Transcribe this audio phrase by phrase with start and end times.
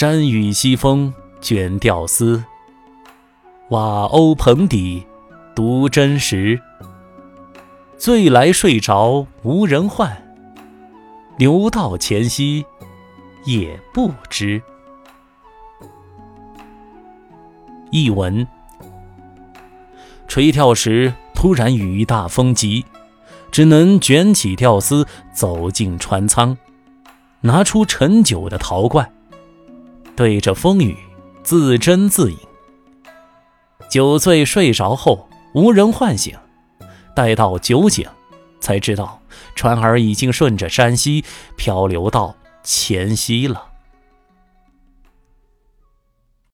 [0.00, 2.44] 山雨西风卷钓丝，
[3.70, 5.04] 瓦瓯棚底
[5.56, 6.62] 独真实。
[7.96, 10.16] 醉来睡着无人唤，
[11.36, 12.64] 留到前夕
[13.44, 14.62] 也不知。
[17.90, 18.46] 译文：
[20.28, 22.84] 垂钓时突然雨大风急，
[23.50, 26.56] 只能卷起钓丝走进船舱，
[27.40, 29.10] 拿出陈酒的陶罐。
[30.18, 30.96] 对着风雨
[31.44, 32.38] 自斟自饮，
[33.88, 36.36] 酒醉睡着后无人唤醒，
[37.14, 38.04] 待到酒醒，
[38.58, 39.22] 才知道
[39.54, 41.24] 船儿已经顺着山溪
[41.56, 43.64] 漂流到黔西了。